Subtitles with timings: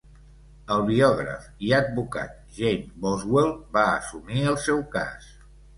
[0.75, 5.35] El biògraf i advocat James Boswell va assumir el seu cas.